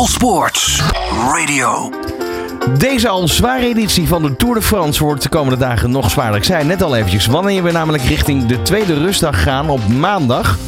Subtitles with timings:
[0.00, 0.82] All Sports
[1.32, 1.90] Radio.
[2.78, 6.36] Deze al zware editie van de Tour de France wordt de komende dagen nog zwaarder.
[6.36, 10.58] Ik zei net al eventjes, wanneer we namelijk richting de tweede rustdag gaan op maandag...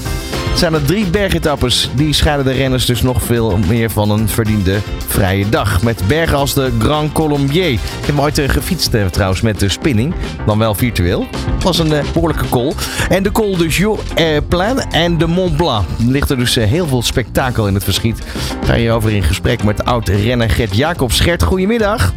[0.55, 1.91] zijn er drie bergetappes.
[1.95, 5.83] Die scheiden de renners dus nog veel meer van een verdiende vrije dag.
[5.83, 7.71] Met bergen als de Grand Colombier.
[7.73, 10.15] Ik heb ooit eh, gefietst eh, trouwens met de spinning.
[10.47, 11.27] Dan wel virtueel.
[11.55, 12.75] Het was een eh, behoorlijke col.
[13.09, 15.85] En de Col de Joux eh, Plan en de Mont Blanc.
[15.99, 18.19] Er ligt er dus heel veel spektakel in het verschiet.
[18.61, 21.21] Ik ga hierover in gesprek met oud-renner Gert Jacobs.
[21.21, 22.13] Gert, goedemiddag.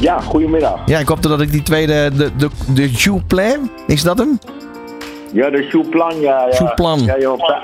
[0.00, 0.80] Ja, goedemiddag.
[0.86, 4.38] Ja, ik hoopte dat ik die tweede, de, de, de is dat hem?
[5.32, 6.46] Ja, de Chouplan, ja.
[6.46, 6.52] ja.
[6.52, 7.00] Chouplan.
[7.04, 7.38] Ja, joh.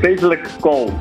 [0.00, 0.92] Vreselijk- kool.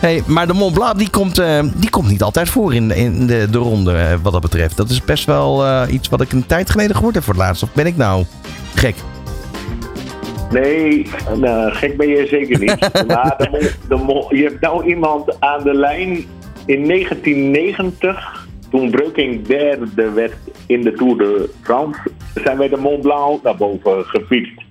[0.00, 3.26] Hey, maar de Mont Blanc die komt, eh, die komt niet altijd voor in, in
[3.26, 4.76] de, de ronde eh, wat dat betreft.
[4.76, 7.42] Dat is best wel eh, iets wat ik een tijd geleden gehoord heb voor het
[7.42, 7.62] laatst.
[7.62, 8.24] Of ben ik nou
[8.74, 8.94] gek?
[10.50, 11.06] Nee,
[11.36, 12.90] nou, gek ben je zeker niet.
[13.06, 16.24] maar de, de je hebt nou iemand aan de lijn
[16.66, 20.34] in 1990, toen Breukink derde werd
[20.70, 22.00] in de Tour de France,
[22.34, 24.62] zijn wij de Mont Blanc naar boven gefietst.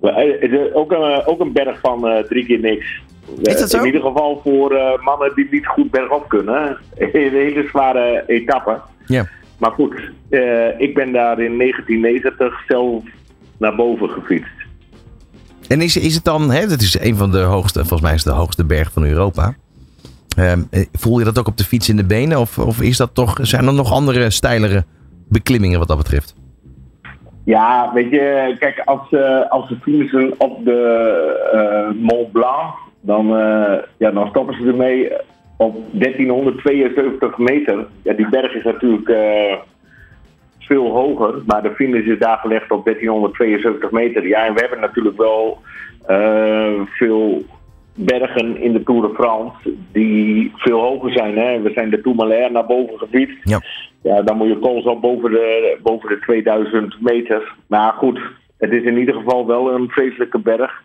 [0.00, 3.02] Eh, ook een, ook een berg van eh, drie keer niks.
[3.42, 3.78] Is dat zo?
[3.78, 6.78] In ieder geval voor eh, mannen die niet goed bergop kunnen.
[6.98, 8.80] Een hele zware etappe.
[9.06, 9.28] Ja.
[9.58, 9.94] Maar goed,
[10.28, 13.04] eh, ik ben daar in 1990 zelf
[13.58, 14.54] naar boven gefietst.
[15.68, 18.24] En is, is het dan, hè, dat is een van de hoogste, volgens mij is
[18.24, 19.54] het de hoogste berg van Europa.
[20.36, 22.38] Ehm, eh, voel je dat ook op de fiets in de benen?
[22.38, 24.84] Of, of is dat toch, zijn er nog andere steilere
[25.28, 26.34] beklimmingen wat dat betreft?
[27.44, 30.80] Ja, weet je, kijk, als, eh als ze finishen op de
[31.52, 35.12] eh, Mont Blanc, dan, eh, ja, dan stoppen ze ermee
[35.56, 37.86] op 1372 meter.
[38.02, 39.12] Ja, die berg is natuurlijk
[40.58, 44.26] veel hoger, maar de finish is daar gelegd op 1372 meter.
[44.26, 45.58] Ja, en we hebben natuurlijk wel
[46.84, 47.42] veel
[47.96, 51.36] bergen in de Tour de France die veel hoger zijn.
[51.36, 51.60] Hè?
[51.60, 53.38] We zijn de Tourmalet naar boven gefietst.
[53.42, 53.60] Ja.
[54.02, 57.54] Ja, dan moet je kools op boven de, boven de 2000 meter.
[57.66, 58.20] Maar goed,
[58.58, 60.82] het is in ieder geval wel een vreselijke berg.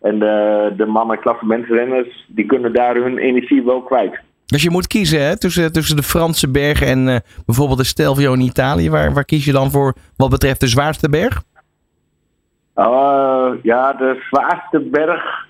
[0.00, 4.20] En de, de mannen klassementsrenners, die kunnen daar hun energie wel kwijt.
[4.46, 7.16] Dus je moet kiezen hè, tussen, tussen de Franse bergen en eh,
[7.46, 8.90] bijvoorbeeld de Stelvio in Italië.
[8.90, 11.42] Waar, waar kies je dan voor wat betreft de zwaarste berg?
[12.76, 15.46] Uh, ja, de zwaarste berg.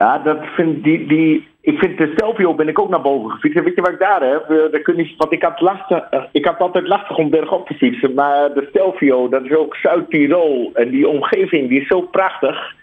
[0.00, 1.48] Ja, dat vind die, die.
[1.60, 3.58] Ik vind de Stelvio ben ik ook naar boven gefietst.
[3.58, 4.50] En weet je wat ik daar heb?
[4.50, 7.66] Eh, daar kun je, want ik had, lastig, eh, ik had altijd lastig om bergop
[7.66, 8.14] te fietsen.
[8.14, 10.70] Maar de Stelvio, dat is ook Zuid-Tirol.
[10.74, 12.74] En die omgeving, die is zo prachtig.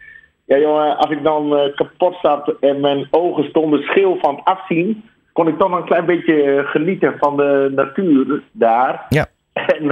[0.46, 4.46] Ja, jongen, als ik dan eh, kapot zat en mijn ogen stonden scheel van het
[4.46, 5.04] afzien,
[5.34, 9.06] kon ik toch nog een klein beetje genieten van de natuur daar.
[9.10, 9.26] Ja.
[9.54, 9.86] En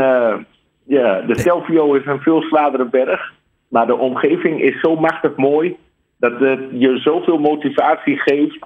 [0.84, 3.34] ja, de Stelvio is een veel zwaardere berg.
[3.68, 5.78] Maar de omgeving is zo machtig mooi
[6.18, 8.60] dat het je zoveel motivatie geeft.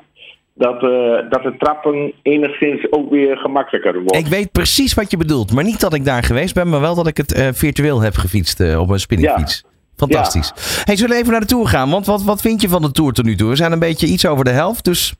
[0.54, 4.20] Dat, eh, dat de trappen enigszins ook weer gemakkelijker worden.
[4.20, 5.54] Ik weet precies wat je bedoelt.
[5.54, 8.16] Maar niet dat ik daar geweest ben, maar wel dat ik het eh, virtueel heb
[8.16, 9.66] gefietst eh, op een spinningfiets.
[9.96, 10.82] Fantastisch.
[10.86, 11.90] Hey, zullen we even naar de Tour gaan?
[11.90, 13.50] Want wat, wat vind je van de Tour tot nu toe?
[13.50, 15.16] We zijn een beetje iets over de helft, dus...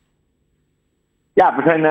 [1.34, 1.82] Ja, we zijn,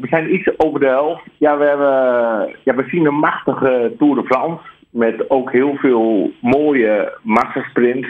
[0.00, 1.22] we zijn iets over de helft.
[1.38, 4.62] Ja, we, hebben, ja, we zien een machtige Tour de France.
[4.90, 8.08] Met ook heel veel mooie massasprints.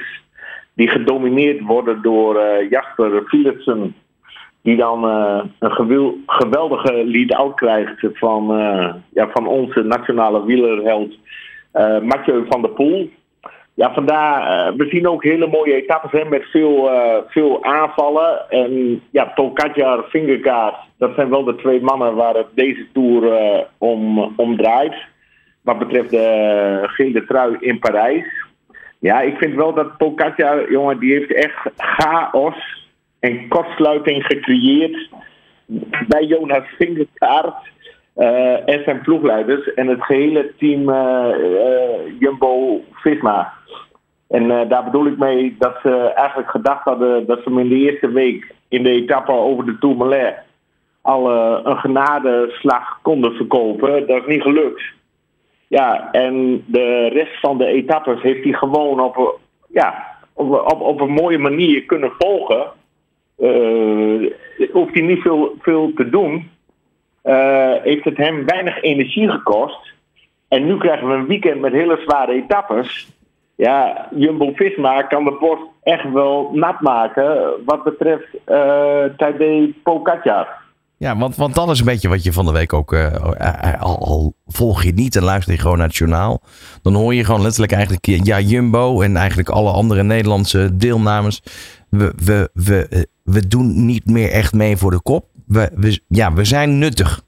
[0.74, 3.94] Die gedomineerd worden door eh, Jasper Philipsen.
[4.62, 11.18] Die dan eh, een geweldige lead-out krijgt van, eh, ja, van onze nationale wielerheld
[12.02, 13.10] Mathieu van der Poel.
[13.74, 16.90] Ja, vandaar, we zien ook hele mooie etappes hè, met veel,
[17.28, 18.50] veel aanvallen.
[18.50, 23.66] En ja, Pogacar, Vingegaard, dat zijn wel de twee mannen waar het deze Tour
[24.36, 24.94] om draait.
[25.62, 28.49] Wat betreft de gele trui in Parijs.
[29.00, 32.88] Ja, ik vind wel dat Pogacar, jongen, die heeft echt chaos
[33.20, 35.08] en kortsluiting gecreëerd
[36.08, 37.54] bij Jonas Vingegaard
[38.14, 43.52] eh, en zijn ploegleiders en het gehele team eh, eh, Jumbo-Visma.
[44.28, 47.74] En daar bedoel ik mee dat ze eigenlijk gedacht hadden dat ze hem in de
[47.74, 50.34] eerste week in de etappe over de Tourmalet
[51.00, 51.30] al
[51.66, 54.06] een genadeslag konden verkopen.
[54.06, 54.82] Dat is niet gelukt.
[55.70, 59.38] Ja, en de rest van de etappes heeft hij gewoon op,
[59.68, 62.66] ja, op, op, op een mooie manier kunnen volgen.
[63.36, 64.32] Eh,
[64.72, 66.50] hoeft hij niet veel, veel te doen.
[67.22, 69.92] Eh, heeft het hem weinig energie gekost.
[70.48, 73.08] En nu krijgen we een weekend met hele zware etappes.
[73.54, 80.48] Ja, Jumbo-Visma kan de borst echt wel nat maken wat betreft uh, Tadej Pogacar.
[80.96, 82.94] Ja, want, want dat is een beetje wat je van de week ook...
[83.80, 86.40] al, al volg je niet en luister je gewoon naar het journaal...
[86.82, 88.06] dan hoor je gewoon letterlijk eigenlijk...
[88.06, 91.42] ja, Jumbo en eigenlijk alle andere Nederlandse deelnames...
[91.90, 95.24] we, we, we, we doen niet meer echt mee voor de kop.
[95.46, 97.20] We, we, ja, we zijn nuttig.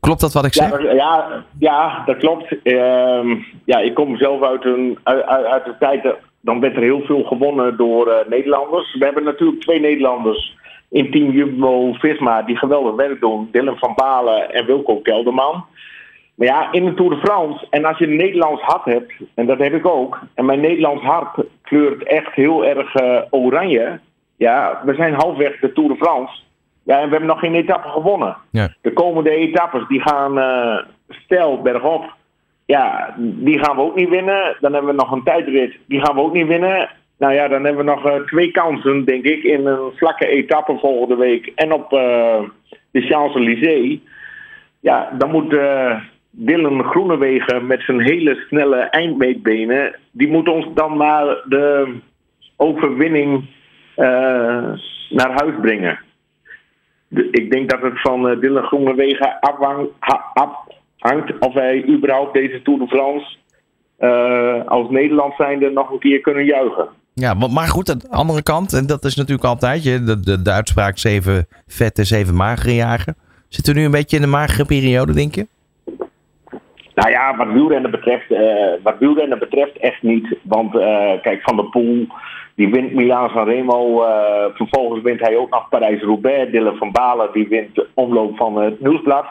[0.00, 0.82] Klopt dat wat ik zeg?
[0.82, 2.62] Ja, ja, ja dat klopt.
[2.62, 3.28] Ehm,
[3.64, 7.22] ja, ik kom zelf uit een, uit, uit de tijd, dan werd er heel veel
[7.22, 8.96] gewonnen door uh, Nederlanders.
[8.98, 10.56] We hebben natuurlijk twee Nederlanders
[10.90, 13.48] in Team Jumbo-Visma die geweldig werk doen.
[13.52, 15.64] Dylan van Balen en Wilco Kelderman.
[16.34, 19.46] Maar ja, in de Tour de France, en als je een Nederlands hart hebt, en
[19.46, 24.00] dat heb ik ook, en mijn Nederlands hart kleurt echt heel erg uh, oranje.
[24.36, 26.42] Ja, we zijn halfweg de Tour de France.
[26.84, 28.36] Ja, en we hebben nog geen etappe gewonnen.
[28.50, 28.68] Ja.
[28.80, 30.78] De komende etappes, die gaan uh,
[31.08, 32.14] stel bergop.
[32.66, 34.56] Ja, die gaan we ook niet winnen.
[34.60, 36.90] Dan hebben we nog een tijdrit, die gaan we ook niet winnen.
[37.18, 40.78] Nou ja, dan hebben we nog uh, twee kansen, denk ik, in een vlakke etappe
[40.78, 41.52] volgende week.
[41.54, 43.98] En op de Champs-Élysées.
[44.80, 45.56] Ja, dan moet
[46.36, 49.96] Dylan Groenewegen met zijn hele snelle eindmeetbenen...
[50.10, 51.96] die moet ons dan maar de
[52.56, 53.44] overwinning
[55.08, 55.98] naar huis brengen.
[57.30, 59.90] Ik denk dat het van Dylan Groenewegen afhangt,
[60.32, 63.36] afhangt of wij überhaupt deze Tour de France...
[64.68, 66.88] als Nederland zijnde nog een keer kunnen juichen.
[67.14, 70.42] Ja, maar goed, aan de andere kant, en dat is natuurlijk altijd je, de, de,
[70.42, 73.16] de uitspraak zeven vette, zeven magere jagen.
[73.48, 75.46] Zitten we nu een beetje in de magere periode, denk je?
[76.94, 80.36] Nou ja, wat wielrennen betreft, uh, wat wielrennen betreft echt niet.
[80.42, 82.06] Want uh, kijk, Van der Poel,
[82.54, 84.02] die wint Milaan San Remo.
[84.02, 86.50] Uh, vervolgens wint hij ook nog Parijs-Roubaix.
[86.50, 89.26] Dylan van Balen, die wint de omloop van het Nieuwsblad.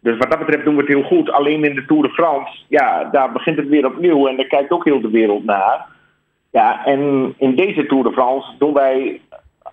[0.00, 1.30] Dus wat dat betreft doen we het heel goed.
[1.30, 4.28] Alleen in de Tour de France, ja, daar begint het weer opnieuw.
[4.28, 5.86] En daar kijkt ook heel de wereld naar.
[6.50, 9.20] Ja, en in deze Tour de France doen wij,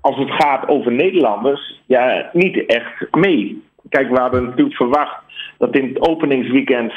[0.01, 3.63] als het gaat over Nederlanders, ja, niet echt mee.
[3.89, 5.23] Kijk, we hadden natuurlijk verwacht
[5.57, 6.93] dat in het openingsweekend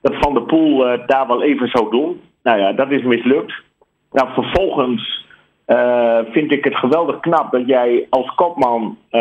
[0.00, 2.20] dat Van der Poel uh, daar wel even zou doen.
[2.42, 3.52] Nou ja, dat is mislukt.
[4.12, 5.26] Nou, vervolgens
[5.66, 9.20] uh, vind ik het geweldig knap dat jij als kopman uh,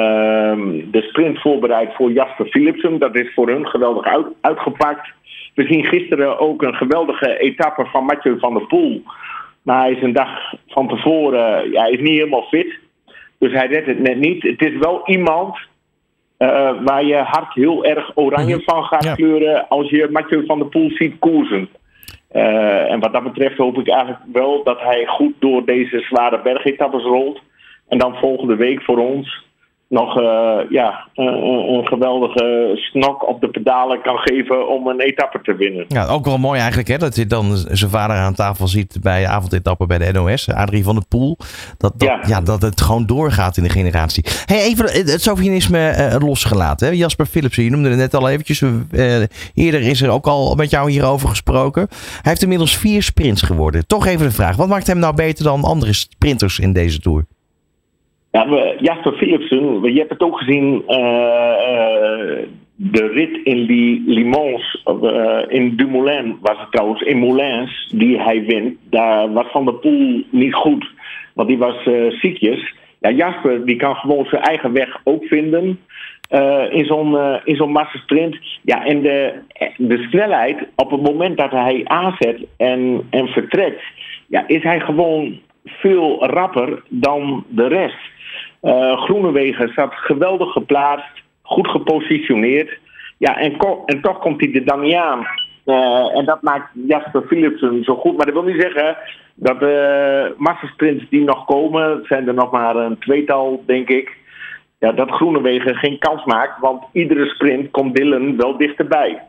[0.92, 3.00] de sprint voorbereidt voor Jasper Philipsen.
[3.00, 5.10] Dat is voor hun geweldig uit, uitgepakt.
[5.56, 9.04] We zien gisteren ook een geweldige etappe van Mathieu van der Poel.
[9.62, 12.80] Maar hij is een dag van tevoren, ja, hij is niet helemaal fit.
[13.40, 14.44] Dus hij redt het net niet.
[14.44, 15.58] Het is wel iemand
[16.42, 19.14] uh, waar je hart heel erg oranje van gaat ja.
[19.14, 21.70] kleuren als je Mathieu van der Poel ziet koersen.
[22.32, 26.42] Uh, en wat dat betreft hoop ik eigenlijk wel dat hij goed door deze zware
[26.42, 27.42] bergetappes rolt.
[27.88, 29.44] En dan volgende week voor ons
[29.92, 31.28] nog uh, ja, een,
[31.74, 35.86] een, geweldige snok op de pedalen kan geven om een etappe te winnen.
[35.88, 39.28] Ja, ook wel mooi eigenlijk hè, dat hij dan zijn vader aan tafel ziet bij
[39.28, 41.38] avondetappen bij de NOS, Adrie van der Poel.
[41.78, 42.20] Dat, dat, ja.
[42.28, 42.42] ja.
[42.42, 44.26] dat het gewoon doorgaat in de generatie.
[44.46, 46.88] Hey, even het Sofianisme uh, losgelaten.
[46.88, 46.94] Hè?
[46.94, 48.62] Jasper Philipsen, je noemde het net al eventjes.
[48.62, 49.22] Uh,
[49.54, 51.88] eerder is er ook al met jou hierover gesproken.
[51.90, 53.88] Hij heeft inmiddels vier sprints geworden.
[53.88, 57.26] Toch even de vraag, wat maakt hem nou beter dan andere sprinters in deze Tour?
[58.32, 64.84] Ja, Jasper Philipsen, je hebt het ook gezien, uh, uh, de rit in die Limons,
[65.02, 68.78] uh, in Dumoulin was het trouwens, in Moulins, die hij wint.
[68.90, 70.86] Daar was Van der Poel niet goed,
[71.34, 72.74] want die was ziekjes.
[73.00, 75.80] Ja, Jasper die kan gewoon zijn eigen weg ook vinden
[76.70, 78.38] in zo'n in zo'n massasprint.
[78.62, 79.34] Ja, en de,
[79.78, 83.84] de snelheid op het moment dat hij aanzet en, en vertrekt,
[84.28, 88.10] ja, is hij gewoon veel rapper dan de rest.
[88.62, 92.80] Uh, Groenewegen zat geweldig geplaatst, goed gepositioneerd.
[93.18, 95.26] Ja, en, en toch komt hij er dan niet aan.
[95.66, 98.18] Uh, en dat maakt Jasper Philipsen zo goed.
[98.18, 98.98] Maar dat wil niet zeggen
[99.36, 104.18] dat de massasprints die nog komen, zijn er nog maar een tweetal, denk ik.
[104.80, 109.22] Ja, dat Groenewegen geen kans maakt, want iedere sprint komt Dylan wel dichterbij.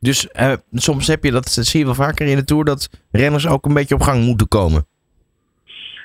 [0.00, 2.88] Dus uh, soms heb je dat, dat zie je wel vaker in de tour, dat
[3.10, 4.84] renners ook een beetje op gang moeten komen.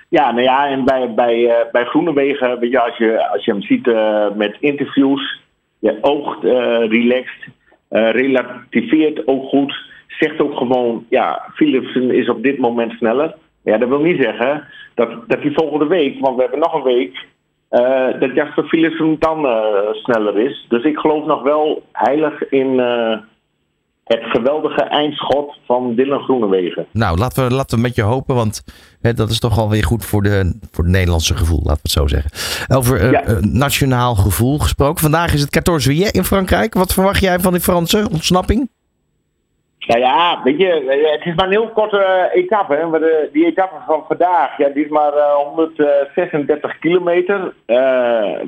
[0.09, 3.51] Ja, nou ja, en bij, bij, uh, bij Groenewegen, weet je, als je, als je
[3.51, 5.41] hem ziet uh, met interviews,
[5.79, 6.51] je oogt uh,
[6.87, 7.47] relaxed,
[7.89, 9.75] relativeert ook goed,
[10.07, 13.35] zegt ook gewoon, ja, Philipsen is op dit moment sneller.
[13.63, 16.83] Ja, dat wil niet zeggen dat, dat hij volgende week, want we hebben nog een
[16.83, 17.25] week,
[18.19, 19.37] dat Jasper Philipsen dan
[19.91, 20.65] sneller is.
[20.69, 22.79] Dus ik geloof nog wel heilig in
[24.05, 26.85] het geweldige eindschot van Dylan Groenewegen.
[26.91, 28.63] Nou, laten we, laten we een beetje hopen, want
[29.01, 31.91] hè, dat is toch alweer goed voor, de, voor het Nederlandse gevoel, laten we het
[31.91, 32.31] zo zeggen.
[32.77, 33.27] Over uh, ja.
[33.27, 35.01] uh, nationaal gevoel gesproken.
[35.01, 36.73] Vandaag is het 14 juillet in Frankrijk.
[36.73, 38.69] Wat verwacht jij van die Franse ontsnapping?
[39.87, 42.75] Nou ja, weet je, het is maar een heel korte uh, etappe.
[42.75, 42.87] Hè?
[42.87, 45.13] Maar de, die etappe van vandaag, ja, die is maar
[45.45, 47.53] 136 kilometer.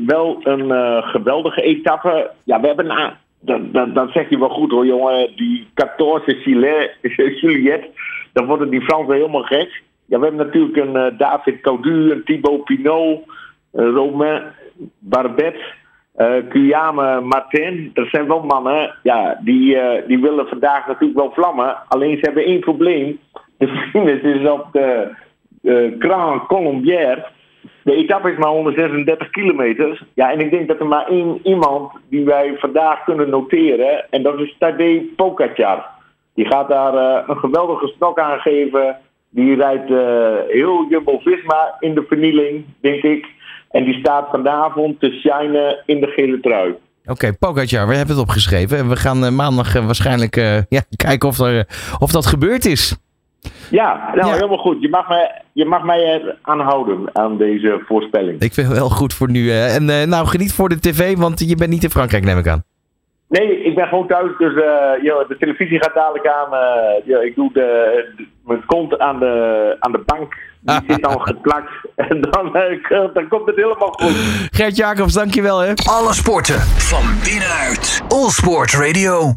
[0.06, 2.32] wel een geweldige etappe.
[2.44, 5.36] Ja, we hebben een dat, dat, dat zegt hij wel goed hoor, jongen.
[5.36, 7.86] Die 14 Juliet,
[8.34, 9.82] dan worden die Fransen helemaal gek.
[10.06, 13.24] Ja, we hebben natuurlijk een uh, David Caudu, een Thibaut Pinot.
[13.72, 14.44] Romain
[15.00, 15.56] Barbet,
[16.18, 17.92] uh, Martin.
[17.94, 19.78] Dat zijn wel mannen, ja, die,
[20.08, 21.78] die willen vandaag natuurlijk wel vlammen.
[21.88, 23.20] Alleen ze hebben één probleem.
[23.58, 25.16] De finish is op de
[26.00, 27.26] Grand Colombière.
[27.88, 30.08] De etappe is maar 136 kilometer.
[30.14, 34.06] Ja, en ik denk dat er maar één iemand die wij vandaag kunnen noteren.
[34.10, 35.86] En dat is Tadej Pogacar.
[36.34, 38.98] Die gaat daar uh, een geweldige stok aan geven.
[39.30, 39.98] Die rijdt uh,
[40.48, 43.28] heel Jumbo-Visma in de vernieling, denk ik.
[43.70, 46.76] En die staat vanavond te shinen in de gele trui.
[47.06, 48.78] Oké, okay, we hebben het opgeschreven.
[48.78, 50.36] En we gaan uh, maandag waarschijnlijk
[50.70, 51.68] ja, kijken of, er,
[52.00, 53.07] of dat gebeurd is.
[53.70, 54.34] Ja, nou, ja.
[54.34, 54.82] helemaal goed.
[54.82, 58.42] Je mag, mij, je mag mij aanhouden aan deze voorspelling.
[58.42, 59.52] Ik vind het wel goed voor nu.
[59.52, 62.64] En nou, geniet voor de tv, want je bent niet in Frankrijk, neem ik aan.
[63.28, 66.54] Nee, ik ben gewoon thuis, dus uh, yo, de televisie gaat dadelijk aan.
[66.54, 70.38] Uh, yo, ik doe de, de, mijn kont aan de, aan de bank.
[70.62, 71.72] Die zit al geplakt.
[71.96, 74.50] En dan, uh, dan komt het helemaal goed.
[74.52, 75.74] Gert Jacobs, dankjewel hè.
[75.86, 78.02] Alle sporten van binnenuit.
[78.08, 79.34] All Sport Radio.